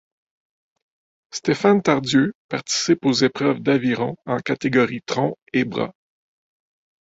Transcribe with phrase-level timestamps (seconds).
[1.29, 5.93] Stéphane Tardieu participe aux épreuves d'aviron en catégorie tronc et bras.